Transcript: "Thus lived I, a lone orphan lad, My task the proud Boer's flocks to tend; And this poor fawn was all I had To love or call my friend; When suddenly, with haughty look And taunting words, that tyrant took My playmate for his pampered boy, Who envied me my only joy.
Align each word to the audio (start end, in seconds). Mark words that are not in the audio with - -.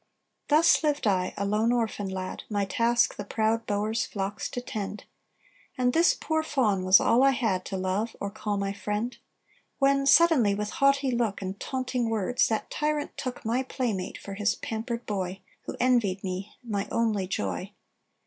"Thus 0.47 0.81
lived 0.83 1.05
I, 1.05 1.31
a 1.37 1.45
lone 1.45 1.71
orphan 1.71 2.09
lad, 2.09 2.41
My 2.49 2.65
task 2.65 3.17
the 3.17 3.23
proud 3.23 3.67
Boer's 3.67 4.03
flocks 4.03 4.49
to 4.49 4.59
tend; 4.59 5.03
And 5.77 5.93
this 5.93 6.15
poor 6.15 6.41
fawn 6.41 6.83
was 6.83 6.99
all 6.99 7.21
I 7.21 7.29
had 7.29 7.65
To 7.65 7.77
love 7.77 8.15
or 8.19 8.31
call 8.31 8.57
my 8.57 8.73
friend; 8.73 9.15
When 9.77 10.07
suddenly, 10.07 10.55
with 10.55 10.71
haughty 10.71 11.11
look 11.11 11.39
And 11.43 11.59
taunting 11.59 12.09
words, 12.09 12.47
that 12.47 12.71
tyrant 12.71 13.15
took 13.15 13.45
My 13.45 13.61
playmate 13.61 14.17
for 14.17 14.33
his 14.33 14.55
pampered 14.55 15.05
boy, 15.05 15.41
Who 15.67 15.77
envied 15.79 16.23
me 16.23 16.53
my 16.63 16.87
only 16.91 17.27
joy. 17.27 17.73